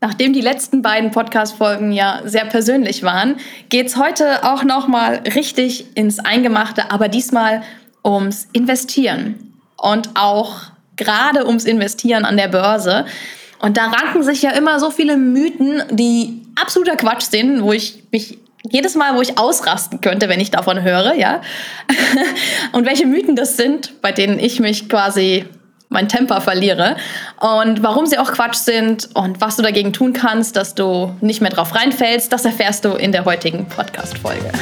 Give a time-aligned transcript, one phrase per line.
[0.00, 3.36] Nachdem die letzten beiden Podcast-Folgen ja sehr persönlich waren,
[3.68, 7.62] geht es heute auch nochmal richtig ins Eingemachte, aber diesmal
[8.04, 10.62] ums Investieren und auch
[10.96, 13.06] gerade ums Investieren an der Börse.
[13.58, 18.04] Und da ranken sich ja immer so viele Mythen, die absoluter Quatsch sind, wo ich
[18.12, 18.38] mich
[18.70, 21.40] jedes Mal, wo ich ausrasten könnte, wenn ich davon höre, ja.
[22.72, 25.46] und welche Mythen das sind, bei denen ich mich quasi
[25.88, 26.96] mein Temper verliere
[27.40, 31.40] und warum sie auch Quatsch sind und was du dagegen tun kannst, dass du nicht
[31.40, 34.52] mehr drauf reinfällst, das erfährst du in der heutigen Podcast-Folge.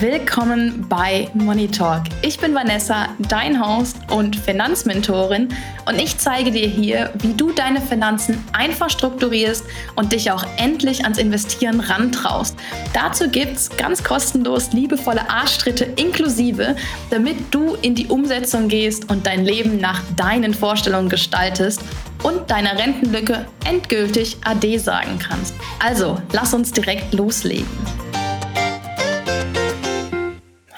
[0.00, 2.04] Willkommen bei Money Talk.
[2.22, 5.48] Ich bin Vanessa, dein Host und Finanzmentorin
[5.86, 9.64] und ich zeige dir hier, wie du deine Finanzen einfach strukturierst
[9.96, 12.56] und dich auch endlich ans Investieren rantraust.
[12.94, 16.76] Dazu gibt's ganz kostenlos liebevolle Arschtritte inklusive,
[17.10, 21.82] damit du in die Umsetzung gehst und dein Leben nach deinen Vorstellungen gestaltest
[22.22, 25.56] und deiner Rentenlücke endgültig Ade sagen kannst.
[25.80, 27.66] Also, lass uns direkt loslegen.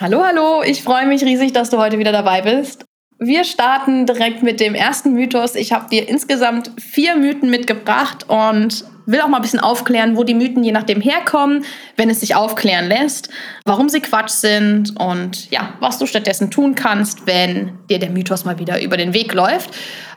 [0.02, 2.86] Hallo, hallo, ich freue mich riesig, dass du heute wieder dabei bist.
[3.18, 5.54] Wir starten direkt mit dem ersten Mythos.
[5.54, 10.24] Ich habe dir insgesamt vier Mythen mitgebracht und will auch mal ein bisschen aufklären, wo
[10.24, 11.66] die Mythen je nachdem herkommen,
[11.98, 13.28] wenn es sich aufklären lässt,
[13.66, 18.46] warum sie Quatsch sind und ja, was du stattdessen tun kannst, wenn dir der Mythos
[18.46, 19.68] mal wieder über den Weg läuft.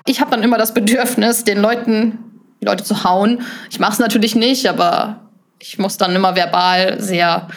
[0.06, 2.20] Ich habe dann immer das Bedürfnis, den Leuten
[2.62, 3.42] die Leute zu hauen.
[3.70, 7.50] Ich mache es natürlich nicht, aber ich muss dann immer verbal sehr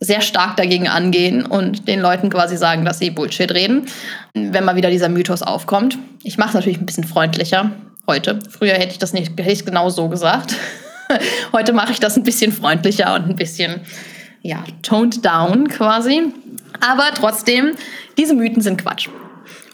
[0.00, 3.86] sehr stark dagegen angehen und den Leuten quasi sagen, dass sie Bullshit reden,
[4.34, 5.98] wenn mal wieder dieser Mythos aufkommt.
[6.22, 7.70] Ich mache es natürlich ein bisschen freundlicher
[8.06, 8.38] heute.
[8.50, 10.54] Früher hätte ich das nicht hätte ich genau so gesagt.
[11.52, 13.80] heute mache ich das ein bisschen freundlicher und ein bisschen
[14.42, 16.32] ja, toned down quasi.
[16.80, 17.72] Aber trotzdem,
[18.18, 19.08] diese Mythen sind Quatsch.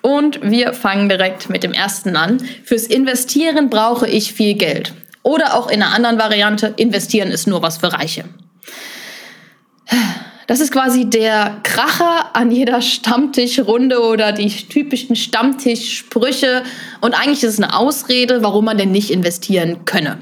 [0.02, 2.38] Und wir fangen direkt mit dem ersten an.
[2.64, 4.94] Fürs Investieren brauche ich viel Geld.
[5.22, 8.24] Oder auch in einer anderen Variante, investieren ist nur was für Reiche.
[10.46, 16.64] Das ist quasi der Kracher an jeder Stammtischrunde oder die typischen Stammtischsprüche.
[17.00, 20.18] Und eigentlich ist es eine Ausrede, warum man denn nicht investieren könne.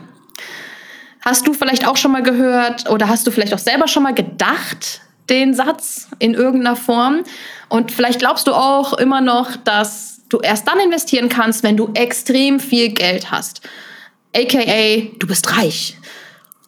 [1.23, 4.15] Hast du vielleicht auch schon mal gehört oder hast du vielleicht auch selber schon mal
[4.15, 7.23] gedacht, den Satz in irgendeiner Form?
[7.69, 11.91] Und vielleicht glaubst du auch immer noch, dass du erst dann investieren kannst, wenn du
[11.95, 13.61] extrem viel Geld hast.
[14.35, 15.97] AKA, du bist reich.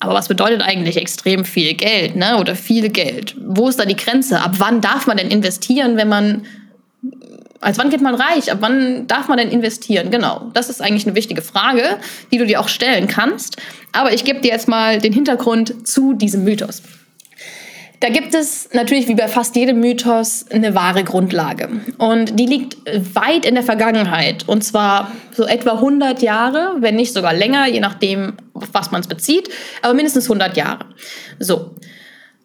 [0.02, 2.36] Aber was bedeutet eigentlich extrem viel Geld ne?
[2.38, 3.36] oder viel Geld?
[3.38, 4.40] Wo ist da die Grenze?
[4.40, 6.44] Ab wann darf man denn investieren, wenn man,
[7.60, 8.50] als wann geht man reich?
[8.50, 10.10] Ab wann darf man denn investieren?
[10.10, 11.98] Genau, das ist eigentlich eine wichtige Frage,
[12.32, 13.58] die du dir auch stellen kannst.
[13.92, 16.82] Aber ich gebe dir jetzt mal den Hintergrund zu diesem Mythos.
[18.02, 21.68] Da gibt es natürlich wie bei fast jedem Mythos eine wahre Grundlage.
[21.98, 22.76] Und die liegt
[23.14, 24.48] weit in der Vergangenheit.
[24.48, 29.02] Und zwar so etwa 100 Jahre, wenn nicht sogar länger, je nachdem, auf was man
[29.02, 29.50] es bezieht.
[29.82, 30.86] Aber mindestens 100 Jahre.
[31.38, 31.76] So.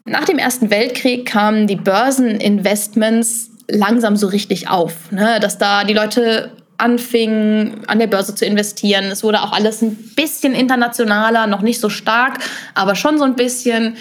[0.06, 5.12] Nach dem Ersten Weltkrieg kamen die Börseninvestments langsam so richtig auf.
[5.12, 5.40] Ne?
[5.40, 9.06] Dass da die Leute anfingen, an der Börse zu investieren.
[9.06, 12.38] Es wurde auch alles ein bisschen internationaler, noch nicht so stark,
[12.76, 13.98] aber schon so ein bisschen.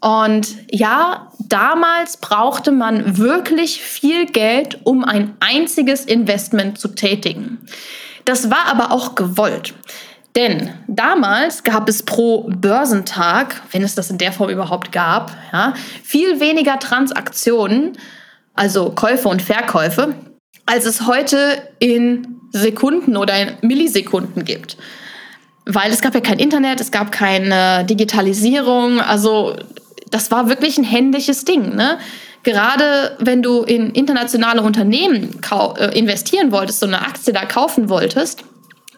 [0.00, 7.58] Und ja, damals brauchte man wirklich viel Geld, um ein einziges Investment zu tätigen.
[8.24, 9.74] Das war aber auch gewollt.
[10.36, 15.74] Denn damals gab es pro Börsentag, wenn es das in der Form überhaupt gab, ja,
[16.04, 17.98] viel weniger Transaktionen,
[18.54, 20.14] also Käufe und Verkäufe,
[20.66, 24.76] als es heute in Sekunden oder in Millisekunden gibt.
[25.64, 29.56] Weil es gab ja kein Internet, es gab keine Digitalisierung, also
[30.10, 31.74] das war wirklich ein händisches Ding.
[31.74, 31.98] Ne?
[32.42, 35.40] Gerade wenn du in internationale Unternehmen
[35.78, 38.44] äh, investieren wolltest, so eine Aktie da kaufen wolltest,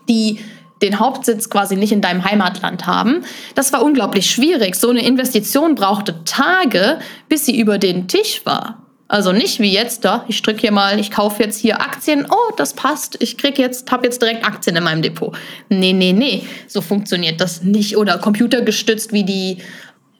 [0.09, 0.41] die
[0.83, 3.25] den Hauptsitz quasi nicht in deinem Heimatland haben.
[3.55, 4.75] Das war unglaublich schwierig.
[4.77, 6.99] So eine Investition brauchte Tage,
[7.29, 8.87] bis sie über den Tisch war.
[9.11, 12.55] Also nicht wie jetzt da, ich drücke hier mal, ich kaufe jetzt hier Aktien, oh,
[12.57, 15.37] das passt, ich krieg jetzt, habe jetzt direkt Aktien in meinem Depot.
[15.69, 19.59] Nee, nee, nee, so funktioniert das nicht oder computergestützt wie die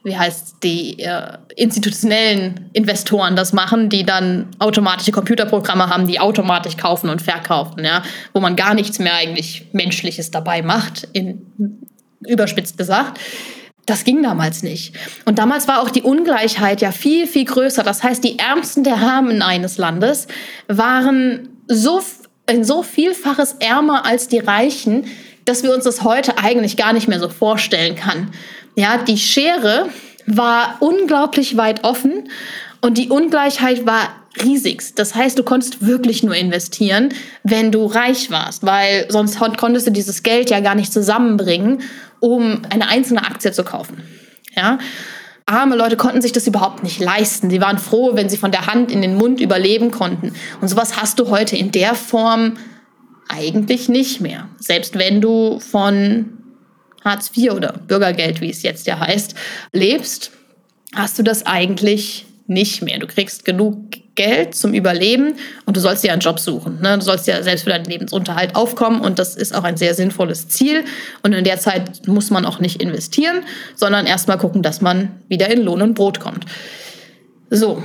[0.03, 6.77] wie heißt die äh, institutionellen Investoren das machen, die dann automatische Computerprogramme haben, die automatisch
[6.77, 8.03] kaufen und verkaufen, ja,
[8.33, 11.41] wo man gar nichts mehr eigentlich Menschliches dabei macht, in,
[12.27, 13.19] überspitzt gesagt.
[13.85, 14.95] Das ging damals nicht.
[15.25, 17.83] Und damals war auch die Ungleichheit ja viel, viel größer.
[17.83, 20.27] Das heißt, die Ärmsten der Armen eines Landes
[20.67, 22.01] waren so,
[22.47, 25.05] ein so vielfaches ärmer als die Reichen,
[25.45, 28.31] dass wir uns das heute eigentlich gar nicht mehr so vorstellen kann.
[28.75, 29.89] Ja, die Schere
[30.25, 32.29] war unglaublich weit offen
[32.81, 34.09] Und die Ungleichheit war
[34.43, 34.95] riesig.
[34.95, 37.09] Das heißt, du konntest wirklich nur investieren,
[37.43, 41.81] wenn du reich warst, weil sonst konntest du dieses Geld ja gar nicht zusammenbringen,
[42.19, 44.01] um eine einzelne Aktie zu kaufen.
[44.55, 44.79] Ja?
[45.45, 47.49] Arme Leute konnten sich das überhaupt nicht leisten.
[47.49, 50.33] Sie waren froh, wenn sie von der Hand in den Mund überleben konnten.
[50.61, 52.53] Und sowas hast du heute in der Form
[53.27, 54.47] eigentlich nicht mehr.
[54.59, 56.40] Selbst wenn du von
[57.03, 59.35] Hartz IV oder Bürgergeld, wie es jetzt ja heißt,
[59.73, 60.31] lebst,
[60.93, 62.99] hast du das eigentlich nicht mehr.
[62.99, 63.77] Du kriegst genug
[64.15, 66.81] Geld zum Überleben und du sollst dir einen Job suchen.
[66.81, 66.97] Ne?
[66.97, 70.49] Du sollst ja selbst für deinen Lebensunterhalt aufkommen und das ist auch ein sehr sinnvolles
[70.49, 70.83] Ziel.
[71.23, 73.43] Und in der Zeit muss man auch nicht investieren,
[73.75, 76.45] sondern erstmal gucken, dass man wieder in Lohn und Brot kommt.
[77.49, 77.81] So.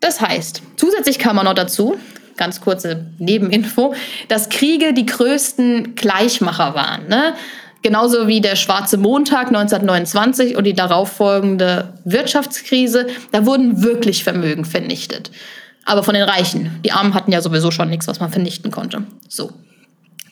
[0.00, 1.96] Das heißt, zusätzlich kam man noch dazu,
[2.36, 3.94] ganz kurze Nebeninfo,
[4.28, 7.08] dass Kriege die größten Gleichmacher waren.
[7.08, 7.34] Ne?
[7.84, 15.30] Genauso wie der Schwarze Montag 1929 und die darauffolgende Wirtschaftskrise, da wurden wirklich Vermögen vernichtet.
[15.84, 16.80] Aber von den Reichen.
[16.82, 19.02] Die Armen hatten ja sowieso schon nichts, was man vernichten konnte.
[19.28, 19.52] So.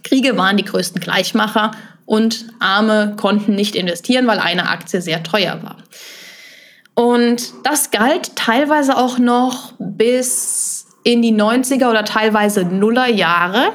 [0.02, 1.72] Kriege waren die größten Gleichmacher
[2.06, 5.76] und Arme konnten nicht investieren, weil eine Aktie sehr teuer war.
[6.94, 13.72] Und das galt teilweise auch noch bis in die 90er oder teilweise Nuller Jahre,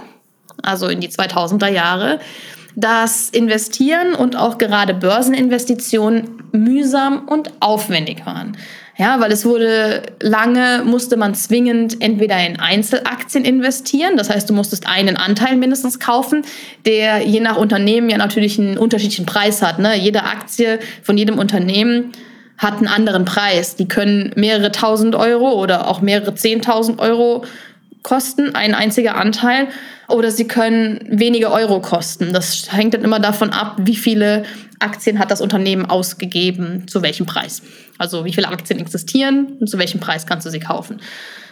[0.63, 2.19] also in die 2000er Jahre
[2.77, 8.56] dass Investieren und auch gerade Börseninvestitionen mühsam und aufwendig waren.
[9.00, 14.53] Ja, weil es wurde lange, musste man zwingend entweder in Einzelaktien investieren, das heißt, du
[14.53, 16.44] musstest einen Anteil mindestens kaufen,
[16.85, 19.80] der je nach Unternehmen ja natürlich einen unterschiedlichen Preis hat.
[19.80, 19.97] Ne?
[19.97, 22.12] Jede Aktie von jedem Unternehmen
[22.59, 23.75] hat einen anderen Preis.
[23.75, 27.44] Die können mehrere tausend Euro oder auch mehrere zehntausend Euro
[28.07, 29.68] kosten, ein einziger Anteil
[30.07, 32.31] oder sie können wenige Euro kosten.
[32.31, 34.44] Das hängt dann immer davon ab, wie viele
[34.80, 37.62] Aktien hat das Unternehmen ausgegeben, zu welchem Preis.
[37.98, 41.01] Also wie viele Aktien existieren und zu welchem Preis kannst du sie kaufen.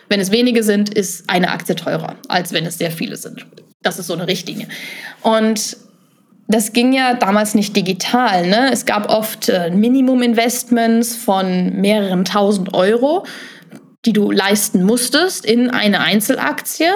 [0.07, 3.45] Wenn es wenige sind, ist eine Aktie teurer, als wenn es sehr viele sind.
[3.81, 4.67] Das ist so eine Richtlinie.
[5.23, 5.75] Und
[6.47, 8.47] das ging ja damals nicht digital.
[8.47, 8.69] Ne?
[8.71, 13.25] Es gab oft äh, Minimum-Investments von mehreren tausend Euro,
[14.05, 16.91] die du leisten musstest in eine Einzelaktie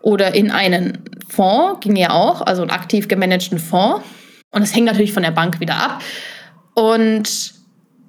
[0.00, 4.04] oder in einen Fonds, ging ja auch, also einen aktiv gemanagten Fonds.
[4.50, 6.02] Und das hängt natürlich von der Bank wieder ab.
[6.74, 7.54] Und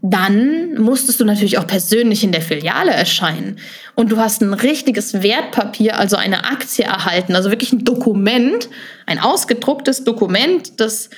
[0.06, 3.58] dann musstest du natürlich auch persönlich in der Filiale erscheinen.
[3.96, 8.68] Und du hast ein richtiges Wertpapier, also eine Aktie erhalten, also wirklich ein Dokument,
[9.06, 11.10] ein ausgedrucktes Dokument, das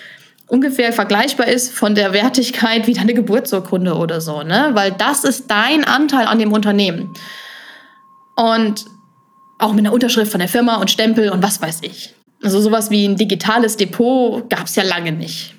[0.48, 4.72] ungefähr vergleichbar ist von der Wertigkeit wie deine Geburtsurkunde oder so, ne?
[4.74, 7.14] Weil das ist dein Anteil an dem Unternehmen.
[8.36, 8.86] Und
[9.58, 12.14] auch mit einer Unterschrift von der Firma und Stempel und was weiß ich.
[12.44, 15.56] Also sowas wie ein digitales Depot gab es ja lange nicht.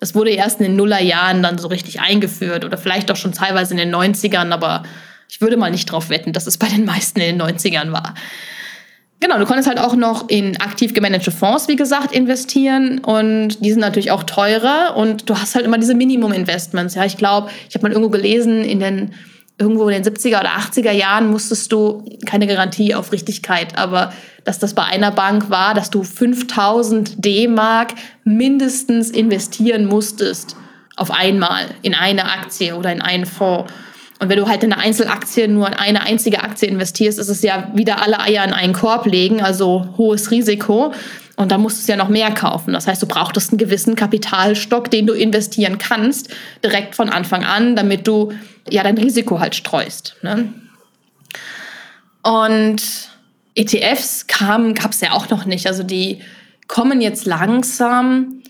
[0.00, 3.72] Das wurde erst in den Nullerjahren dann so richtig eingeführt oder vielleicht auch schon teilweise
[3.72, 4.82] in den 90ern, aber
[5.28, 8.14] ich würde mal nicht drauf wetten, dass es bei den meisten in den 90ern war.
[9.18, 13.70] Genau, du konntest halt auch noch in aktiv gemanagte Fonds, wie gesagt, investieren und die
[13.70, 16.94] sind natürlich auch teurer und du hast halt immer diese Minimum-Investments.
[16.94, 19.14] Ja, ich glaube, ich habe mal irgendwo gelesen, in den
[19.58, 24.12] irgendwo in den 70er oder 80er Jahren musstest du keine Garantie auf Richtigkeit, aber
[24.44, 30.56] dass das bei einer Bank war, dass du 5000 D-Mark mindestens investieren musstest
[30.96, 33.72] auf einmal in eine Aktie oder in einen Fonds.
[34.18, 37.42] Und wenn du halt in eine Einzelaktie nur in eine einzige Aktie investierst, ist es
[37.42, 40.92] ja wieder alle Eier in einen Korb legen, also hohes Risiko.
[41.36, 42.72] Und dann musst du es ja noch mehr kaufen.
[42.72, 47.76] Das heißt, du brauchtest einen gewissen Kapitalstock, den du investieren kannst, direkt von Anfang an,
[47.76, 48.32] damit du
[48.70, 50.16] ja dein Risiko halt streust.
[50.22, 50.52] Ne?
[52.22, 52.82] Und
[53.54, 55.66] ETFs gab es ja auch noch nicht.
[55.66, 56.22] Also die
[56.68, 58.42] kommen jetzt langsam,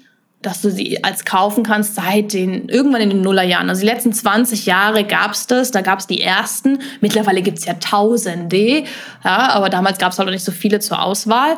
[0.46, 3.68] dass du sie als kaufen kannst seit den irgendwann in den Nullerjahren.
[3.68, 6.78] Also die letzten 20 Jahre gab es das, da gab es die ersten.
[7.00, 8.84] Mittlerweile gibt es ja Tausende,
[9.24, 11.56] ja, aber damals gab es halt noch nicht so viele zur Auswahl.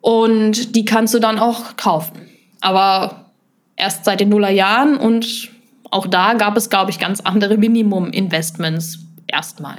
[0.00, 2.28] Und die kannst du dann auch kaufen.
[2.60, 3.26] Aber
[3.76, 5.48] erst seit den Nullerjahren und
[5.92, 8.98] auch da gab es, glaube ich, ganz andere Minimum-Investments
[9.28, 9.76] erstmal.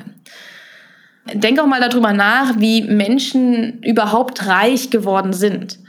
[1.33, 5.79] Denk auch mal darüber nach, wie Menschen überhaupt reich geworden sind,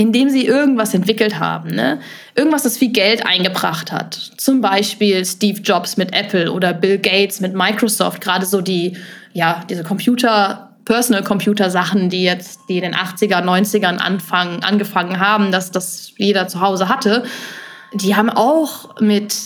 [0.00, 1.74] indem sie irgendwas entwickelt haben.
[1.74, 2.00] Ne?
[2.34, 4.14] Irgendwas, das viel Geld eingebracht hat.
[4.38, 8.22] Zum Beispiel Steve Jobs mit Apple oder Bill Gates mit Microsoft.
[8.22, 8.96] Gerade so die,
[9.34, 15.20] ja, diese Computer- Personal Computer Sachen, die jetzt, die in den 80er, 90ern anfangen, angefangen
[15.20, 17.22] haben, dass das jeder zu Hause hatte,
[17.92, 19.36] die haben auch mit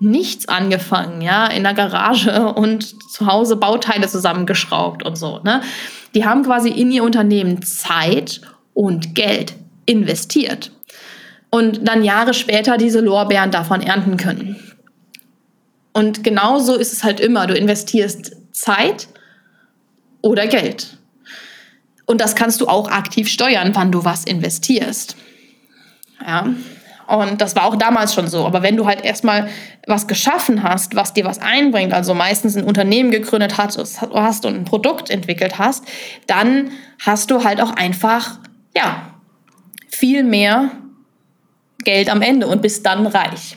[0.00, 5.60] nichts angefangen, ja, in der Garage und zu Hause Bauteile zusammengeschraubt und so, ne?
[6.14, 8.40] Die haben quasi in ihr Unternehmen Zeit
[8.72, 9.54] und Geld
[9.86, 10.70] investiert
[11.50, 14.56] und dann Jahre später diese Lorbeeren davon ernten können.
[15.92, 17.46] Und genauso ist es halt immer.
[17.46, 19.06] Du investierst Zeit
[20.20, 20.98] oder Geld.
[22.06, 25.16] Und das kannst du auch aktiv steuern, wann du was investierst.
[26.26, 26.54] Ja.
[27.06, 28.44] Und das war auch damals schon so.
[28.46, 29.48] Aber wenn du halt erstmal
[29.86, 33.78] was geschaffen hast, was dir was einbringt, also meistens ein Unternehmen gegründet hast,
[34.12, 35.84] hast und ein Produkt entwickelt hast,
[36.26, 36.70] dann
[37.04, 38.38] hast du halt auch einfach,
[38.74, 39.13] ja,
[39.94, 40.70] viel mehr
[41.84, 43.56] Geld am Ende und bist dann reich.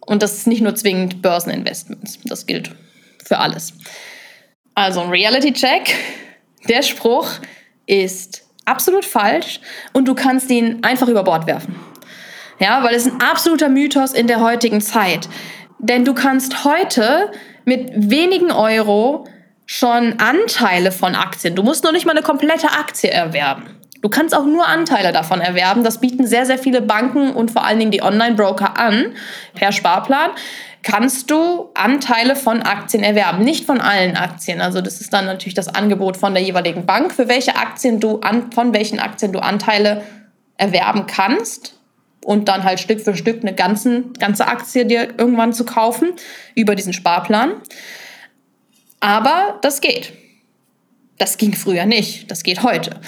[0.00, 2.20] Und das ist nicht nur zwingend Börseninvestments.
[2.24, 2.70] Das gilt
[3.24, 3.72] für alles.
[4.74, 5.94] Also ein Reality-Check.
[6.68, 7.28] Der Spruch
[7.86, 9.60] ist absolut falsch
[9.92, 11.74] und du kannst ihn einfach über Bord werfen.
[12.58, 15.28] Ja, weil es ein absoluter Mythos in der heutigen Zeit.
[15.78, 17.30] Denn du kannst heute
[17.64, 19.26] mit wenigen Euro
[19.66, 23.64] schon Anteile von Aktien, du musst noch nicht mal eine komplette Aktie erwerben.
[24.04, 25.82] Du kannst auch nur Anteile davon erwerben.
[25.82, 29.14] Das bieten sehr, sehr viele Banken und vor allen Dingen die Online-Broker an.
[29.54, 30.32] Per Sparplan
[30.82, 33.42] kannst du Anteile von Aktien erwerben.
[33.42, 34.60] Nicht von allen Aktien.
[34.60, 38.18] Also das ist dann natürlich das Angebot von der jeweiligen Bank, für welche Aktien du
[38.18, 40.02] an, von welchen Aktien du Anteile
[40.58, 41.78] erwerben kannst
[42.22, 46.12] und dann halt Stück für Stück eine ganzen, ganze Aktie dir irgendwann zu kaufen
[46.54, 47.54] über diesen Sparplan.
[49.00, 50.12] Aber das geht.
[51.16, 52.30] Das ging früher nicht.
[52.30, 53.00] Das geht heute.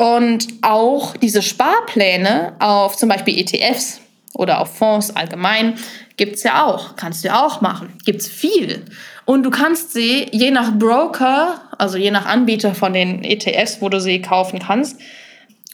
[0.00, 4.00] Und auch diese Sparpläne auf zum Beispiel ETFs
[4.32, 5.74] oder auf Fonds allgemein
[6.16, 6.96] gibt es ja auch.
[6.96, 7.92] Kannst du ja auch machen.
[8.06, 8.86] Gibt es viel.
[9.26, 13.90] Und du kannst sie je nach Broker, also je nach Anbieter von den ETFs, wo
[13.90, 14.98] du sie kaufen kannst,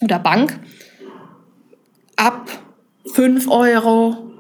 [0.01, 0.59] oder Bank,
[2.17, 2.51] ab
[3.15, 4.33] 5 Euro,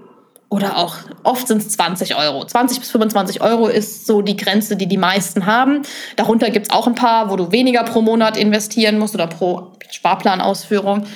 [0.49, 2.45] oder auch oft sind es 20 Euro.
[2.45, 5.83] 20 bis 25 Euro ist so die Grenze, die die meisten haben.
[6.15, 9.73] Darunter gibt es auch ein paar, wo du weniger pro Monat investieren musst oder pro
[9.91, 11.07] Sparplanausführung.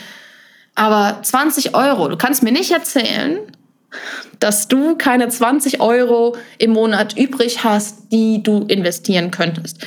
[0.74, 3.38] Aber 20 Euro, du kannst mir nicht erzählen,
[4.38, 9.84] dass du keine 20 Euro im Monat übrig hast, die du investieren könntest.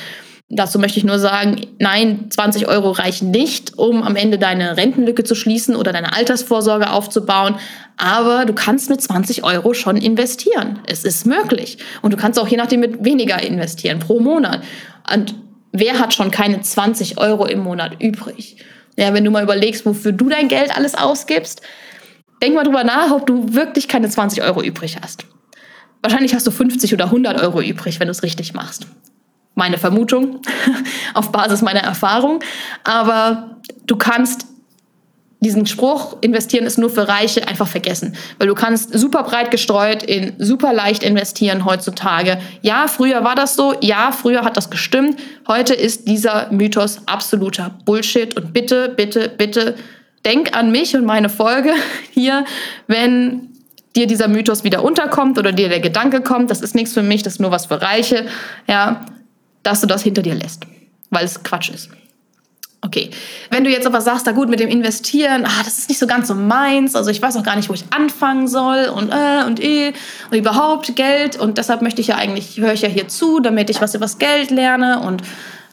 [0.50, 5.24] Dazu möchte ich nur sagen, nein, 20 Euro reichen nicht, um am Ende deine Rentenlücke
[5.24, 7.56] zu schließen oder deine Altersvorsorge aufzubauen.
[7.96, 10.80] Aber du kannst mit 20 Euro schon investieren.
[10.86, 11.78] Es ist möglich.
[12.02, 14.62] Und du kannst auch je nachdem mit weniger investieren pro Monat.
[15.10, 15.34] Und
[15.72, 18.58] wer hat schon keine 20 Euro im Monat übrig?
[18.98, 21.62] Ja, wenn du mal überlegst, wofür du dein Geld alles ausgibst,
[22.42, 25.24] denk mal drüber nach, ob du wirklich keine 20 Euro übrig hast.
[26.02, 28.86] Wahrscheinlich hast du 50 oder 100 Euro übrig, wenn du es richtig machst
[29.54, 30.40] meine Vermutung
[31.14, 32.40] auf Basis meiner Erfahrung.
[32.84, 33.56] Aber
[33.86, 34.46] du kannst
[35.44, 38.16] diesen Spruch, investieren ist nur für Reiche, einfach vergessen.
[38.38, 42.38] Weil du kannst super breit gestreut in super leicht investieren heutzutage.
[42.62, 43.74] Ja, früher war das so.
[43.80, 45.20] Ja, früher hat das gestimmt.
[45.46, 48.34] Heute ist dieser Mythos absoluter Bullshit.
[48.36, 49.74] Und bitte, bitte, bitte
[50.24, 51.72] denk an mich und meine Folge
[52.10, 52.46] hier,
[52.86, 53.50] wenn
[53.94, 57.22] dir dieser Mythos wieder unterkommt oder dir der Gedanke kommt, das ist nichts für mich,
[57.22, 58.26] das ist nur was für Reiche.
[58.66, 59.04] Ja,
[59.64, 60.66] dass du das hinter dir lässt,
[61.10, 61.90] weil es Quatsch ist.
[62.84, 63.10] Okay,
[63.50, 66.06] wenn du jetzt aber sagst, da gut, mit dem Investieren, ah, das ist nicht so
[66.06, 69.42] ganz so meins, also ich weiß auch gar nicht, wo ich anfangen soll und äh
[69.46, 69.94] und eh
[70.30, 73.70] und überhaupt Geld und deshalb möchte ich ja eigentlich, höre ich ja hier zu, damit
[73.70, 75.22] ich was über das Geld lerne und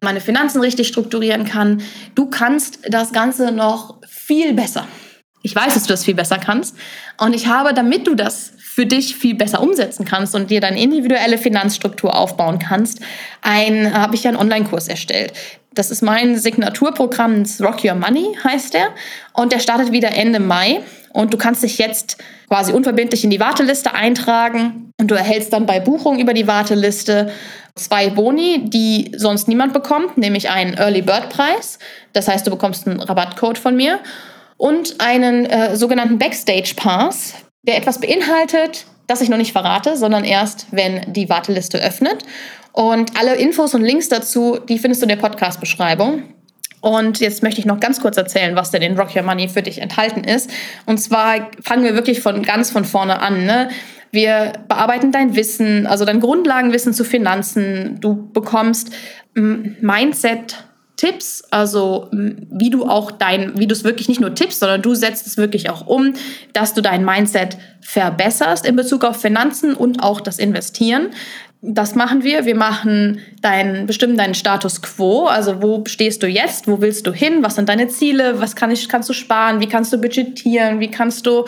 [0.02, 1.82] meine Finanzen richtig strukturieren kann.
[2.16, 4.88] Du kannst das Ganze noch viel besser.
[5.44, 6.76] Ich weiß, dass du das viel besser kannst
[7.18, 10.82] und ich habe, damit du das für dich viel besser umsetzen kannst und dir deine
[10.82, 13.00] individuelle Finanzstruktur aufbauen kannst,
[13.42, 15.34] ein, habe ich ja einen Online-Kurs erstellt.
[15.74, 18.90] Das ist mein Signaturprogramm, Rock Your Money heißt der.
[19.34, 20.82] Und der startet wieder Ende Mai.
[21.14, 22.18] Und du kannst dich jetzt
[22.50, 24.92] quasi unverbindlich in die Warteliste eintragen.
[25.00, 27.32] Und du erhältst dann bei Buchung über die Warteliste
[27.76, 31.80] zwei Boni, die sonst niemand bekommt, nämlich einen Early Bird Preis.
[32.12, 34.00] Das heißt, du bekommst einen Rabattcode von mir
[34.62, 40.24] und einen äh, sogenannten Backstage Pass der etwas beinhaltet, das ich noch nicht verrate, sondern
[40.24, 42.24] erst, wenn die Warteliste öffnet.
[42.72, 46.24] Und alle Infos und Links dazu, die findest du in der Podcast-Beschreibung.
[46.80, 49.62] Und jetzt möchte ich noch ganz kurz erzählen, was denn in Rock Your Money für
[49.62, 50.50] dich enthalten ist.
[50.86, 53.46] Und zwar fangen wir wirklich von ganz von vorne an.
[53.46, 53.70] Ne?
[54.12, 58.00] Wir bearbeiten dein Wissen, also dein Grundlagenwissen zu Finanzen.
[58.00, 58.92] Du bekommst
[59.34, 60.66] Mindset
[61.02, 64.94] Tipps, also wie du auch dein, wie du es wirklich nicht nur tippst, sondern du
[64.94, 66.14] setzt es wirklich auch um,
[66.54, 71.08] dass du dein Mindset verbesserst in Bezug auf Finanzen und auch das Investieren.
[71.64, 72.46] Das machen wir.
[72.46, 75.26] Wir machen deinen, bestimmen deinen Status quo.
[75.26, 76.68] Also wo stehst du jetzt?
[76.68, 77.40] Wo willst du hin?
[77.42, 78.40] Was sind deine Ziele?
[78.40, 79.60] Was kann ich, kannst du sparen?
[79.60, 80.80] Wie kannst du budgetieren?
[80.80, 81.46] Wie kannst du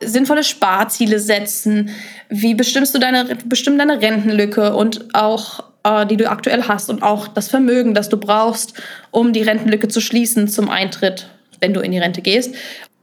[0.00, 1.90] sinnvolle Sparziele setzen?
[2.28, 7.02] Wie bestimmst du deine, bestimmen deine Rentenlücke und auch äh, die du aktuell hast und
[7.02, 8.74] auch das Vermögen, das du brauchst,
[9.10, 11.28] um die Rentenlücke zu schließen zum Eintritt,
[11.60, 12.54] wenn du in die Rente gehst.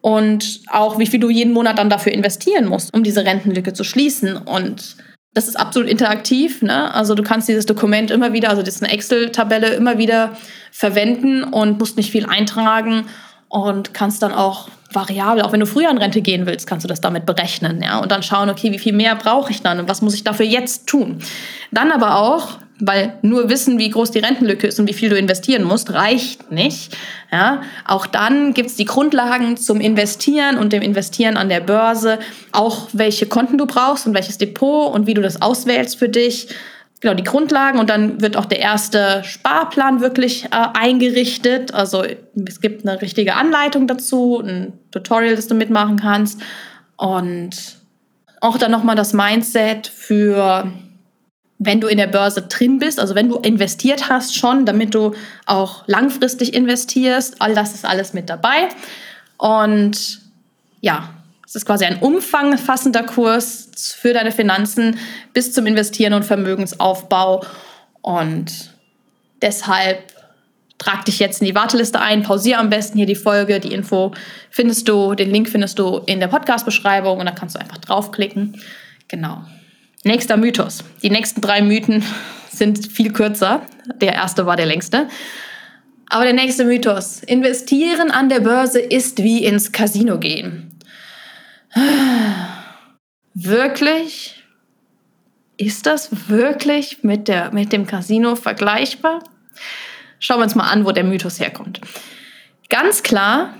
[0.01, 3.83] Und auch, wie viel du jeden Monat dann dafür investieren musst, um diese Rentenlücke zu
[3.83, 4.37] schließen.
[4.37, 4.95] Und
[5.33, 6.61] Das ist absolut interaktiv.
[6.61, 6.93] Ne?
[6.93, 10.37] Also du kannst dieses Dokument immer wieder, also das ist eine Excel-Tabelle, immer wieder
[10.71, 13.07] verwenden und musst nicht viel eintragen
[13.49, 16.87] und kannst dann auch variabel, auch wenn du früher in Rente gehen willst, kannst du
[16.87, 19.87] das damit berechnen, ja, und dann schauen, okay, wie viel mehr brauche ich dann und
[19.87, 21.19] was muss ich dafür jetzt tun?
[21.71, 25.17] Dann aber auch, weil nur wissen, wie groß die Rentenlücke ist und wie viel du
[25.17, 26.95] investieren musst, reicht nicht.
[27.31, 32.19] Ja, auch dann gibt es die Grundlagen zum Investieren und dem Investieren an der Börse,
[32.51, 36.49] auch welche Konten du brauchst und welches Depot und wie du das auswählst für dich
[37.01, 41.73] genau die Grundlagen und dann wird auch der erste Sparplan wirklich äh, eingerichtet.
[41.73, 42.03] Also
[42.47, 46.41] es gibt eine richtige Anleitung dazu, ein Tutorial, das du mitmachen kannst
[46.95, 47.77] und
[48.41, 50.71] auch dann nochmal das Mindset für
[51.59, 55.13] wenn du in der Börse drin bist, also wenn du investiert hast schon, damit du
[55.45, 58.69] auch langfristig investierst, all das ist alles mit dabei.
[59.37, 60.21] Und
[60.81, 61.09] ja,
[61.47, 64.99] es ist quasi ein umfangfassender Kurs für deine Finanzen
[65.31, 67.41] bis zum Investieren und Vermögensaufbau.
[68.01, 68.73] Und
[69.41, 70.11] deshalb
[70.77, 73.61] trag dich jetzt in die Warteliste ein, pausiere am besten hier die Folge.
[73.61, 74.11] Die Info
[74.51, 78.61] findest du, den Link findest du in der Podcast-Beschreibung und da kannst du einfach draufklicken.
[79.07, 79.41] Genau.
[80.03, 80.83] Nächster Mythos.
[81.01, 82.03] Die nächsten drei Mythen
[82.51, 83.61] sind viel kürzer.
[84.01, 85.07] Der erste war der längste.
[86.09, 87.23] Aber der nächste Mythos.
[87.23, 90.76] Investieren an der Börse ist wie ins Casino gehen.
[93.33, 94.43] Wirklich?
[95.57, 99.23] Ist das wirklich mit, der, mit dem Casino vergleichbar?
[100.19, 101.81] Schauen wir uns mal an, wo der Mythos herkommt.
[102.69, 103.53] Ganz klar,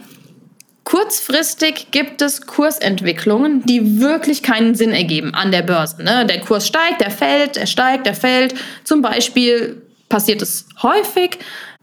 [0.84, 6.04] kurzfristig gibt es Kursentwicklungen, die wirklich keinen Sinn ergeben an der Börse.
[6.04, 6.26] Ne?
[6.26, 8.56] Der Kurs steigt, der fällt, er steigt, der fällt.
[8.84, 11.40] Zum Beispiel passiert es häufig,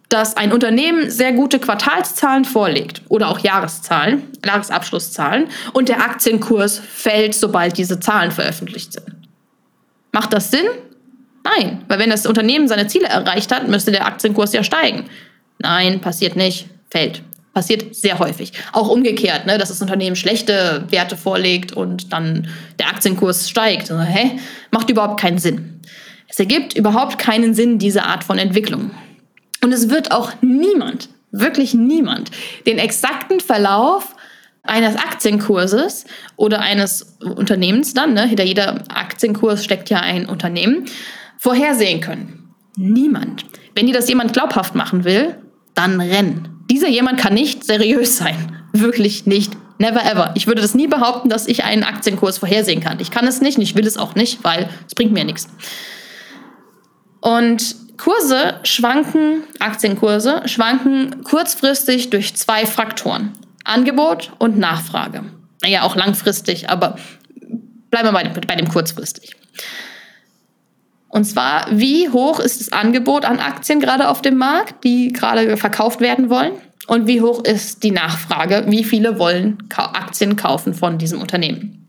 [0.08, 7.34] dass ein Unternehmen sehr gute Quartalszahlen vorlegt oder auch Jahreszahlen, Jahresabschlusszahlen und der Aktienkurs fällt,
[7.34, 9.06] sobald diese Zahlen veröffentlicht sind.
[10.12, 10.66] Macht das Sinn?
[11.42, 15.04] Nein, weil wenn das Unternehmen seine Ziele erreicht hat, müsste der Aktienkurs ja steigen.
[15.58, 17.22] Nein, passiert nicht, fällt.
[17.52, 18.52] Passiert sehr häufig.
[18.72, 22.48] Auch umgekehrt, ne, dass das Unternehmen schlechte Werte vorlegt und dann
[22.80, 23.90] der Aktienkurs steigt.
[23.90, 24.38] Also, hä?
[24.72, 25.80] Macht überhaupt keinen Sinn.
[26.28, 28.90] Es ergibt überhaupt keinen Sinn, diese Art von Entwicklung.
[29.64, 32.30] Und es wird auch niemand, wirklich niemand,
[32.66, 34.14] den exakten Verlauf
[34.62, 36.04] eines Aktienkurses
[36.36, 40.84] oder eines Unternehmens dann, ne, hinter jeder Aktienkurs steckt ja ein Unternehmen,
[41.38, 42.54] vorhersehen können.
[42.76, 43.46] Niemand.
[43.74, 45.34] Wenn dir das jemand glaubhaft machen will,
[45.72, 46.50] dann renn.
[46.70, 48.58] Dieser jemand kann nicht seriös sein.
[48.74, 49.54] Wirklich nicht.
[49.78, 50.32] Never ever.
[50.34, 53.00] Ich würde das nie behaupten, dass ich einen Aktienkurs vorhersehen kann.
[53.00, 55.48] Ich kann es nicht und ich will es auch nicht, weil es bringt mir nichts.
[57.22, 63.32] Und Kurse schwanken, Aktienkurse schwanken kurzfristig durch zwei Faktoren.
[63.64, 65.24] Angebot und Nachfrage.
[65.62, 66.96] Naja, auch langfristig, aber
[67.90, 69.36] bleiben wir bei dem, bei dem kurzfristig.
[71.08, 75.56] Und zwar, wie hoch ist das Angebot an Aktien gerade auf dem Markt, die gerade
[75.56, 76.54] verkauft werden wollen?
[76.86, 78.64] Und wie hoch ist die Nachfrage?
[78.66, 81.83] Wie viele wollen Aktien kaufen von diesem Unternehmen?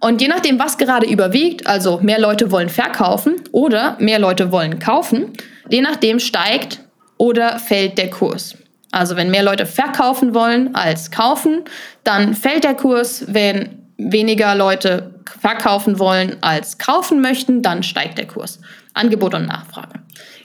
[0.00, 4.78] Und je nachdem, was gerade überwiegt, also mehr Leute wollen verkaufen oder mehr Leute wollen
[4.78, 5.32] kaufen,
[5.68, 6.80] je nachdem steigt
[7.16, 8.56] oder fällt der Kurs.
[8.90, 11.64] Also wenn mehr Leute verkaufen wollen als kaufen,
[12.04, 13.24] dann fällt der Kurs.
[13.28, 18.60] Wenn weniger Leute verkaufen wollen als kaufen möchten, dann steigt der Kurs.
[18.94, 20.00] Angebot und Nachfrage.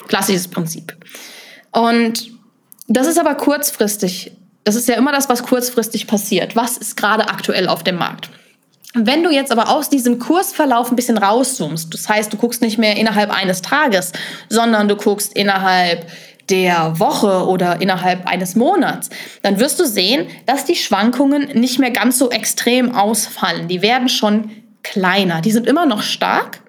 [0.08, 0.96] Klassisches Prinzip.
[1.72, 2.32] Und
[2.88, 4.32] das ist aber kurzfristig.
[4.64, 6.56] Das ist ja immer das, was kurzfristig passiert.
[6.56, 8.30] Was ist gerade aktuell auf dem Markt?
[8.94, 12.78] Wenn du jetzt aber aus diesem Kursverlauf ein bisschen rauszoomst, das heißt, du guckst nicht
[12.78, 14.12] mehr innerhalb eines Tages,
[14.50, 16.08] sondern du guckst innerhalb
[16.50, 19.10] der Woche oder innerhalb eines Monats,
[19.42, 23.68] dann wirst du sehen, dass die Schwankungen nicht mehr ganz so extrem ausfallen.
[23.68, 24.52] Die werden schon
[24.84, 25.42] kleiner.
[25.42, 26.62] Die sind immer noch stark,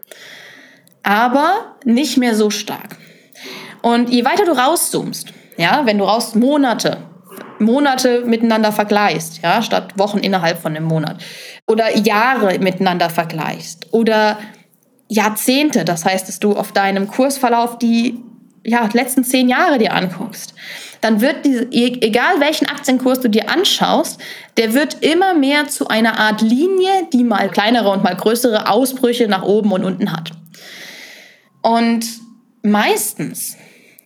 [1.02, 2.96] aber nicht mehr so stark.
[3.82, 6.98] Und je weiter du rauszoomst, ja, wenn du raus Monate,
[7.64, 11.16] Monate miteinander vergleichst, ja, statt Wochen innerhalb von einem Monat.
[11.66, 13.92] Oder Jahre miteinander vergleichst.
[13.92, 14.38] Oder
[15.09, 18.18] Jahrzehnte, das heißt, dass du auf deinem Kursverlauf die
[18.64, 20.55] ja, letzten zehn Jahre dir anguckst,
[21.00, 24.18] dann wird diese, e, egal welchen Aktienkurs du dir anschaust,
[24.57, 29.29] der wird immer mehr zu einer Art Linie, die mal kleinere und mal größere Ausbrüche
[29.29, 30.31] nach oben und unten hat.
[31.61, 32.07] Und
[32.62, 33.59] meistens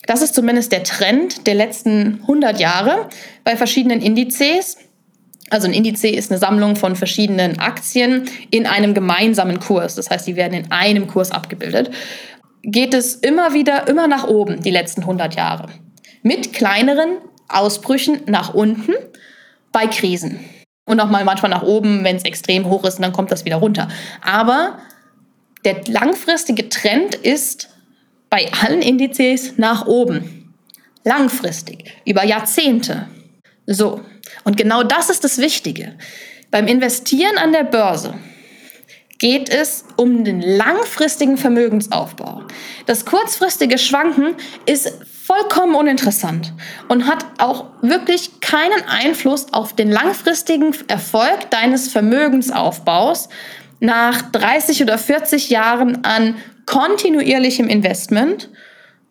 [0.09, 3.11] das ist zumindest der Trend der letzten 100 Jahre
[3.45, 4.79] bei verschiedenen Indizes.
[5.51, 9.97] Also ein Indiz ist eine Sammlung von verschiedenen Aktien in einem gemeinsamen Kurs.
[9.97, 11.91] Das heißt, die werden in einem Kurs abgebildet.
[12.63, 15.69] Geht es immer wieder, immer nach oben, die letzten 100 Jahre.
[16.23, 18.95] Mit kleineren Ausbrüchen nach unten
[19.73, 20.41] bei Krisen.
[20.87, 23.57] Und nochmal manchmal nach oben, wenn es extrem hoch ist, und dann kommt das wieder
[23.57, 23.89] runter.
[24.23, 24.79] Aber
[25.65, 27.69] Der langfristige Trend ist
[28.31, 30.55] bei allen Indizes nach oben.
[31.05, 33.09] Langfristig, über Jahrzehnte.
[33.67, 34.01] So,
[34.45, 35.97] und genau das ist das Wichtige.
[36.51, 38.15] Beim Investieren an der Börse
[39.19, 42.43] geht es um den langfristigen Vermögensaufbau.
[42.87, 44.93] Das kurzfristige Schwanken ist
[45.25, 46.55] vollkommen uninteressant
[46.89, 53.29] und hat auch wirklich keinen Einfluss auf den langfristigen Erfolg deines Vermögensaufbaus
[53.81, 56.37] nach 30 oder 40 Jahren an
[56.69, 58.51] kontinuierlichem Investment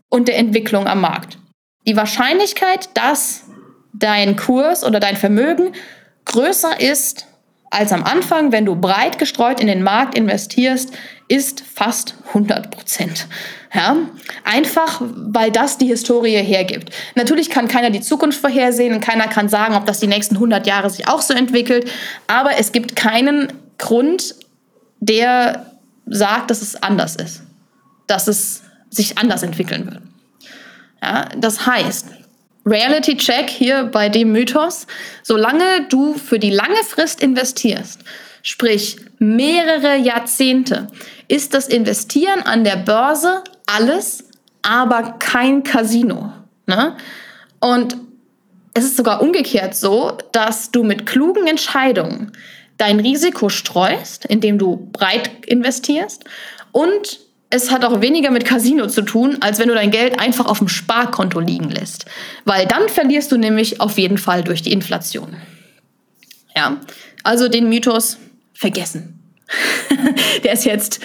[0.09, 1.39] und der Entwicklung am Markt.
[1.87, 3.45] Die Wahrscheinlichkeit, dass
[3.93, 5.73] dein Kurs oder dein Vermögen
[6.25, 7.25] größer ist
[7.71, 10.93] als am Anfang, wenn du breit gestreut in den Markt investierst,
[11.27, 13.27] ist fast 100 Prozent.
[13.73, 13.97] Ja?
[14.43, 16.91] Einfach, weil das die Historie hergibt.
[17.15, 20.65] Natürlich kann keiner die Zukunft vorhersehen und keiner kann sagen, ob das die nächsten 100
[20.67, 21.89] Jahre sich auch so entwickelt.
[22.27, 24.35] Aber es gibt keinen Grund,
[24.99, 25.71] der
[26.05, 27.46] sagt, dass es anders ist.
[28.07, 30.01] Dass es sich anders entwickeln wird.
[31.01, 31.29] Ja?
[31.37, 32.07] Das heißt,
[32.65, 34.87] Reality Check hier bei dem Mythos.
[35.23, 38.01] Solange du für die lange Frist investierst,
[38.43, 40.87] sprich mehrere Jahrzehnte,
[41.27, 44.25] ist das Investieren an der Börse alles,
[44.61, 46.33] aber kein Casino.
[46.65, 46.97] Ne?
[47.59, 47.97] Und
[48.73, 52.33] es ist sogar umgekehrt so, dass du mit klugen Entscheidungen
[52.77, 56.25] dein Risiko streust, indem du breit investierst
[56.71, 60.45] und es hat auch weniger mit Casino zu tun, als wenn du dein Geld einfach
[60.45, 62.05] auf dem Sparkonto liegen lässt.
[62.43, 65.37] Weil dann verlierst du nämlich auf jeden Fall durch die Inflation.
[66.55, 66.81] Ja,
[67.23, 68.17] also den Mythos
[68.53, 69.19] vergessen.
[70.43, 70.99] Der ist jetzt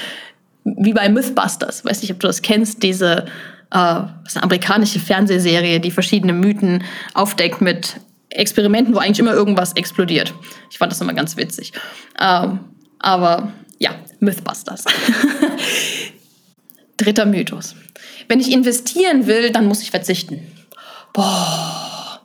[0.64, 1.84] wie bei Mythbusters.
[1.84, 3.26] Weiß nicht, ob du das kennst, diese
[3.70, 7.96] äh, das eine amerikanische Fernsehserie, die verschiedene Mythen aufdeckt mit
[8.30, 10.34] Experimenten, wo eigentlich immer irgendwas explodiert.
[10.70, 11.72] Ich fand das immer ganz witzig.
[12.20, 12.60] Ähm,
[12.98, 14.84] aber ja, Mythbusters.
[17.02, 17.74] Dritter Mythos.
[18.28, 20.40] Wenn ich investieren will, dann muss ich verzichten.
[21.12, 22.20] Boah.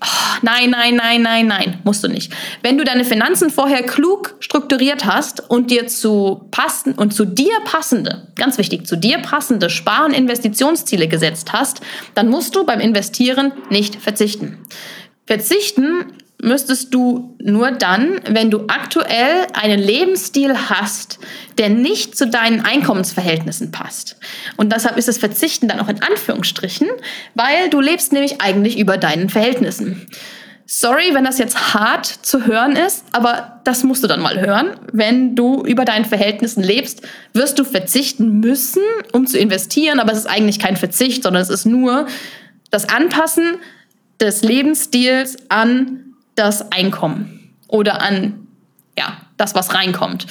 [0.00, 2.30] Oh, nein, nein, nein, nein, nein, musst du nicht.
[2.62, 7.54] Wenn du deine Finanzen vorher klug strukturiert hast und dir zu passen und zu dir
[7.64, 11.80] passende, ganz wichtig, zu dir passende Spar- und Investitionsziele gesetzt hast,
[12.14, 14.58] dann musst du beim Investieren nicht verzichten.
[15.26, 16.12] Verzichten
[16.44, 21.18] müsstest du nur dann, wenn du aktuell einen Lebensstil hast,
[21.58, 24.16] der nicht zu deinen Einkommensverhältnissen passt.
[24.56, 26.88] Und deshalb ist das Verzichten dann auch in Anführungsstrichen,
[27.34, 30.06] weil du lebst nämlich eigentlich über deinen Verhältnissen.
[30.66, 34.78] Sorry, wenn das jetzt hart zu hören ist, aber das musst du dann mal hören.
[34.92, 37.02] Wenn du über deinen Verhältnissen lebst,
[37.32, 41.50] wirst du verzichten müssen, um zu investieren, aber es ist eigentlich kein Verzicht, sondern es
[41.50, 42.06] ist nur
[42.70, 43.56] das Anpassen
[44.20, 48.46] des Lebensstils an das Einkommen oder an
[48.98, 50.26] ja, das, was reinkommt.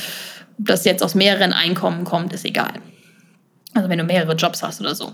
[0.60, 2.74] Ob das jetzt aus mehreren Einkommen kommt, ist egal.
[3.74, 5.14] Also wenn du mehrere Jobs hast oder so.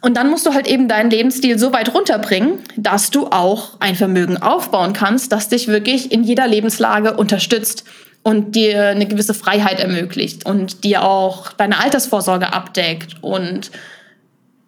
[0.00, 3.94] Und dann musst du halt eben deinen Lebensstil so weit runterbringen, dass du auch ein
[3.94, 7.84] Vermögen aufbauen kannst, das dich wirklich in jeder Lebenslage unterstützt
[8.22, 13.70] und dir eine gewisse Freiheit ermöglicht und dir auch deine Altersvorsorge abdeckt und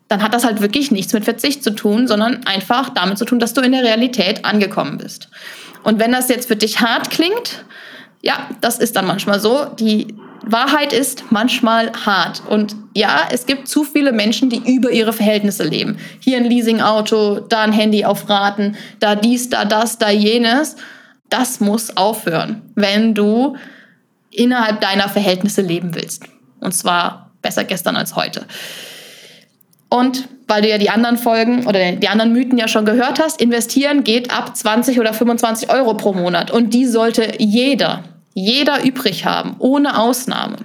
[0.09, 3.39] dann hat das halt wirklich nichts mit Verzicht zu tun, sondern einfach damit zu tun,
[3.39, 5.29] dass du in der Realität angekommen bist.
[5.83, 7.65] Und wenn das jetzt für dich hart klingt,
[8.23, 9.67] ja, das ist dann manchmal so.
[9.79, 12.43] Die Wahrheit ist manchmal hart.
[12.49, 15.99] Und ja, es gibt zu viele Menschen, die über ihre Verhältnisse leben.
[16.21, 20.77] Hier ein Leasingauto, da ein Handy auf Raten, da dies, da das, da jenes.
[21.31, 23.57] Das muss aufhören, wenn du
[24.31, 26.25] innerhalb deiner Verhältnisse leben willst.
[26.61, 28.47] Und zwar besser gestern als heute.
[29.89, 33.41] Und weil du ja die anderen Folgen oder die anderen Mythen ja schon gehört hast,
[33.41, 36.51] investieren geht ab 20 oder 25 Euro pro Monat.
[36.51, 40.59] Und die sollte jeder, jeder übrig haben, ohne Ausnahme.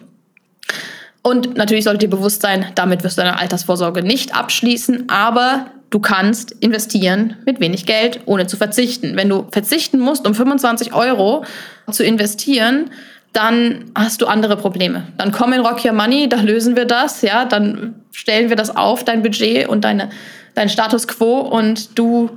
[1.23, 5.99] Und natürlich sollte dir bewusst sein, damit wirst du deine Altersvorsorge nicht abschließen, aber du
[5.99, 9.15] kannst investieren mit wenig Geld, ohne zu verzichten.
[9.15, 11.45] Wenn du verzichten musst, um 25 Euro
[11.91, 12.89] zu investieren,
[13.33, 15.07] dann hast du andere Probleme.
[15.17, 18.75] Dann komm in Rock Your Money, da lösen wir das, ja, dann stellen wir das
[18.75, 20.09] auf, dein Budget und deine,
[20.53, 22.29] dein Status quo und du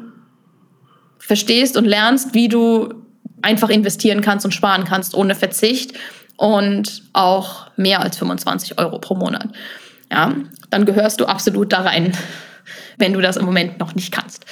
[1.19, 2.95] verstehst und lernst, wie du
[3.43, 5.95] einfach investieren kannst und sparen kannst ohne Verzicht
[6.37, 9.49] und auch mehr als 25 Euro pro Monat.
[10.13, 10.35] Ja,
[10.71, 12.17] dann gehörst du absolut da rein,
[12.99, 14.45] wenn du das im Moment noch nicht kannst.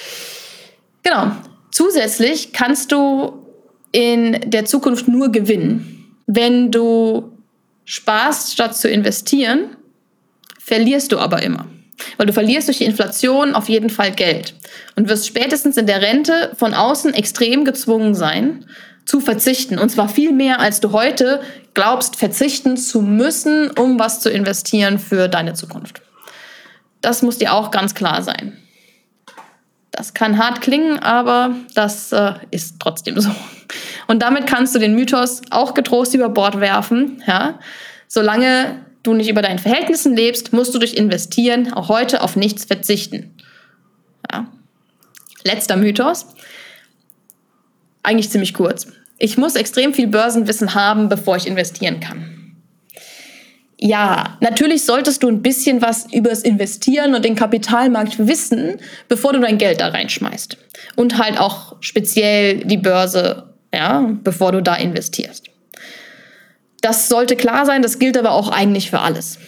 [1.02, 1.32] Genau.
[1.70, 3.46] Zusätzlich kannst du
[3.92, 7.32] in der Zukunft nur gewinnen wenn du
[7.84, 9.76] sparst, statt zu investieren,
[10.58, 11.66] verlierst du aber immer.
[12.16, 14.54] Weil du verlierst durch die Inflation auf jeden Fall Geld
[14.96, 18.66] und wirst spätestens in der Rente von außen extrem gezwungen sein,
[19.04, 19.78] zu verzichten.
[19.78, 21.42] Und zwar viel mehr, als du heute
[21.74, 26.02] glaubst, verzichten zu müssen, um was zu investieren für deine Zukunft.
[27.00, 28.56] Das muss dir auch ganz klar sein.
[29.92, 33.30] Das kann hart klingen, aber das äh, ist trotzdem so.
[34.08, 37.22] Und damit kannst du den Mythos auch getrost über Bord werfen.
[37.26, 37.58] Ja?
[38.08, 42.64] Solange du nicht über deinen Verhältnissen lebst, musst du durch Investieren auch heute auf nichts
[42.64, 43.34] verzichten.
[44.30, 44.46] Ja.
[45.44, 46.26] Letzter Mythos.
[48.02, 48.86] Eigentlich ziemlich kurz.
[49.18, 52.41] Ich muss extrem viel Börsenwissen haben, bevor ich investieren kann.
[53.84, 58.76] Ja, natürlich solltest du ein bisschen was übers Investieren und den Kapitalmarkt wissen,
[59.08, 60.56] bevor du dein Geld da reinschmeißt.
[60.94, 65.46] Und halt auch speziell die Börse, ja, bevor du da investierst.
[66.80, 69.40] Das sollte klar sein, das gilt aber auch eigentlich für alles.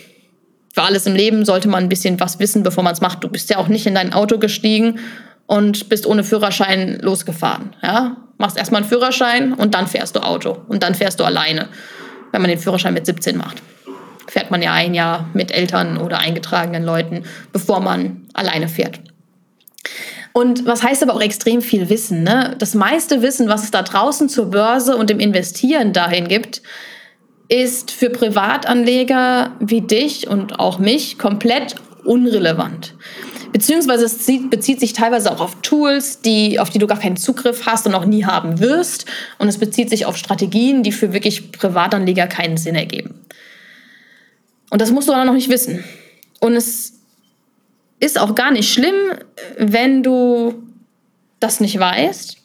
[0.74, 3.22] Für alles im Leben sollte man ein bisschen was wissen, bevor man es macht.
[3.22, 4.98] Du bist ja auch nicht in dein Auto gestiegen
[5.46, 7.76] und bist ohne Führerschein losgefahren.
[7.84, 8.16] Ja?
[8.38, 10.60] Machst erstmal einen Führerschein und dann fährst du Auto.
[10.66, 11.68] Und dann fährst du alleine,
[12.32, 13.62] wenn man den Führerschein mit 17 macht.
[14.34, 18.98] Fährt man ja ein Jahr mit Eltern oder eingetragenen Leuten, bevor man alleine fährt.
[20.32, 22.24] Und was heißt aber auch extrem viel Wissen?
[22.24, 22.56] Ne?
[22.58, 26.62] Das meiste Wissen, was es da draußen zur Börse und dem Investieren dahin gibt,
[27.46, 32.94] ist für Privatanleger wie dich und auch mich komplett unrelevant.
[33.52, 34.18] Beziehungsweise es
[34.50, 37.94] bezieht sich teilweise auch auf Tools, die, auf die du gar keinen Zugriff hast und
[37.94, 39.06] auch nie haben wirst.
[39.38, 43.24] Und es bezieht sich auf Strategien, die für wirklich Privatanleger keinen Sinn ergeben.
[44.74, 45.84] Und das musst du aber noch nicht wissen.
[46.40, 46.94] Und es
[48.00, 48.96] ist auch gar nicht schlimm,
[49.56, 50.64] wenn du
[51.38, 52.38] das nicht weißt,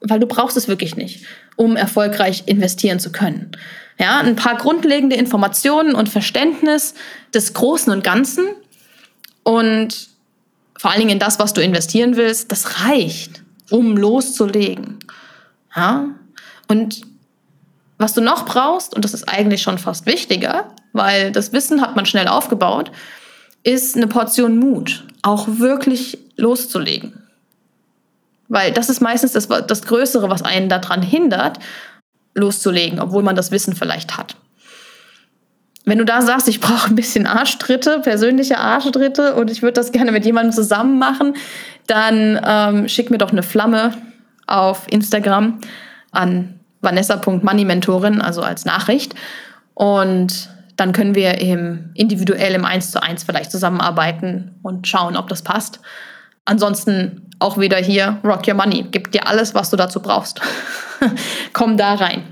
[0.00, 3.52] weil du brauchst es wirklich nicht, um erfolgreich investieren zu können.
[4.00, 6.94] Ja, ein paar grundlegende Informationen und Verständnis
[7.34, 8.48] des Großen und Ganzen
[9.44, 10.08] und
[10.76, 14.98] vor allen Dingen in das, was du investieren willst, das reicht, um loszulegen.
[15.76, 16.08] Ja?
[16.66, 17.02] Und
[17.96, 21.96] was du noch brauchst, und das ist eigentlich schon fast wichtiger, weil das Wissen hat
[21.96, 22.90] man schnell aufgebaut,
[23.62, 27.22] ist eine Portion Mut, auch wirklich loszulegen.
[28.48, 31.58] Weil das ist meistens das, das Größere, was einen daran hindert,
[32.34, 34.36] loszulegen, obwohl man das Wissen vielleicht hat.
[35.84, 39.92] Wenn du da sagst, ich brauche ein bisschen Arschtritte, persönliche Arschtritte und ich würde das
[39.92, 41.34] gerne mit jemandem zusammen machen,
[41.86, 43.94] dann ähm, schick mir doch eine Flamme
[44.46, 45.60] auf Instagram
[46.12, 49.14] an vanessa.moneymentorin, also als Nachricht.
[49.74, 50.50] Und
[50.80, 55.42] dann können wir im, individuell im 1 zu 1 vielleicht zusammenarbeiten und schauen, ob das
[55.42, 55.80] passt.
[56.46, 58.86] Ansonsten auch wieder hier Rock Your Money.
[58.90, 60.40] Gib dir alles, was du dazu brauchst.
[61.52, 62.22] Komm da rein.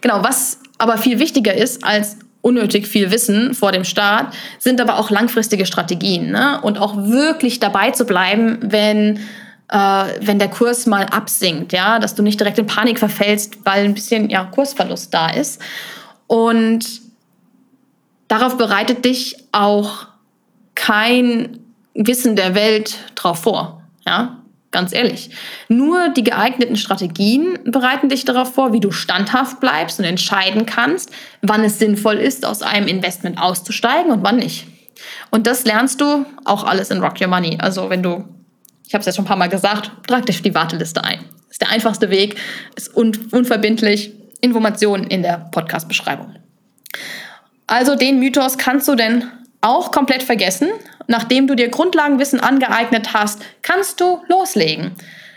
[0.00, 4.98] Genau, was aber viel wichtiger ist als unnötig viel Wissen vor dem Start, sind aber
[4.98, 6.58] auch langfristige Strategien ne?
[6.62, 9.20] und auch wirklich dabei zu bleiben, wenn
[9.68, 13.84] äh, wenn der Kurs mal absinkt, ja, dass du nicht direkt in Panik verfällst, weil
[13.84, 15.60] ein bisschen ja, Kursverlust da ist.
[16.26, 17.01] Und
[18.32, 20.06] darauf bereitet dich auch
[20.74, 21.58] kein
[21.92, 23.82] Wissen der Welt drauf vor.
[24.06, 24.38] Ja,
[24.70, 25.30] ganz ehrlich.
[25.68, 31.10] Nur die geeigneten Strategien bereiten dich darauf vor, wie du standhaft bleibst und entscheiden kannst,
[31.42, 34.66] wann es sinnvoll ist, aus einem Investment auszusteigen und wann nicht.
[35.30, 37.58] Und das lernst du auch alles in Rock Your Money.
[37.60, 38.24] Also wenn du,
[38.86, 41.22] ich habe es jetzt schon ein paar Mal gesagt, trag dich für die Warteliste ein.
[41.50, 42.36] Ist der einfachste Weg,
[42.76, 44.12] ist un unverbindlich.
[44.40, 46.34] Informationen in der Podcast-Beschreibung.
[47.72, 49.24] Also den Mythos kannst du denn
[49.62, 50.68] auch komplett vergessen.
[51.06, 54.92] Nachdem du dir Grundlagenwissen angeeignet hast, kannst du loslegen.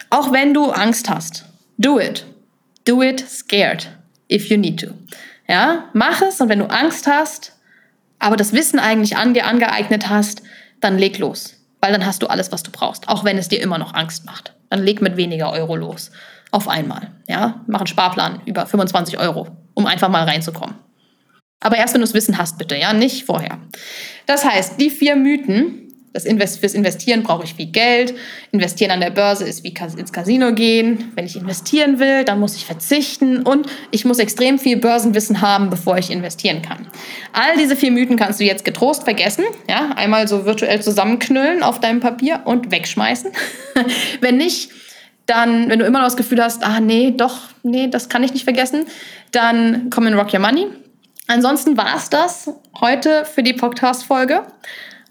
[0.09, 1.45] Auch wenn du Angst hast.
[1.77, 2.25] Do it.
[2.83, 3.89] Do it scared,
[4.29, 4.87] if you need to.
[5.47, 7.53] Ja, mach es und wenn du Angst hast,
[8.19, 10.43] aber das Wissen eigentlich an dir angeeignet hast,
[10.81, 11.55] dann leg los.
[11.79, 13.07] Weil dann hast du alles, was du brauchst.
[13.07, 14.53] Auch wenn es dir immer noch Angst macht.
[14.69, 16.11] Dann leg mit weniger Euro los.
[16.51, 17.11] Auf einmal.
[17.29, 20.75] Ja, mach einen Sparplan über 25 Euro, um einfach mal reinzukommen.
[21.65, 23.57] Aber erst, wenn du das Wissen hast, bitte, ja, nicht vorher.
[24.27, 28.13] Das heißt, die vier Mythen, das Invest fürs Investieren brauche ich viel Geld.
[28.51, 31.11] Investieren an der Börse ist wie ins Casino gehen.
[31.15, 35.71] Wenn ich investieren will, dann muss ich verzichten und ich muss extrem viel Börsenwissen haben,
[35.71, 36.85] bevor ich investieren kann.
[37.33, 39.45] All diese vier Mythen kannst du jetzt getrost vergessen.
[39.67, 43.31] Ja, einmal so virtuell zusammenknüllen auf deinem Papier und wegschmeißen.
[44.21, 44.69] wenn nicht,
[45.25, 48.33] dann, wenn du immer noch das Gefühl hast, ah nee, doch, nee, das kann ich
[48.33, 48.85] nicht vergessen,
[49.31, 50.67] dann komm in Rock Your Money.
[51.27, 54.43] Ansonsten war es das heute für die Podcast-Folge.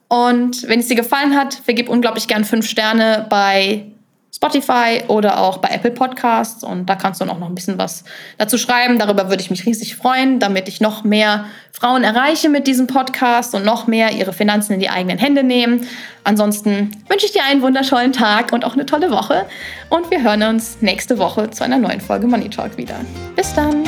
[0.09, 3.87] Und wenn es dir gefallen hat, vergib unglaublich gern fünf Sterne bei
[4.35, 6.64] Spotify oder auch bei Apple Podcasts.
[6.64, 8.05] Und da kannst du auch noch ein bisschen was
[8.37, 8.98] dazu schreiben.
[8.98, 13.55] Darüber würde ich mich riesig freuen, damit ich noch mehr Frauen erreiche mit diesem Podcast
[13.55, 15.87] und noch mehr ihre Finanzen in die eigenen Hände nehmen.
[16.24, 19.46] Ansonsten wünsche ich dir einen wundervollen Tag und auch eine tolle Woche.
[19.88, 22.96] Und wir hören uns nächste Woche zu einer neuen Folge Money Talk wieder.
[23.37, 23.85] Bis dann!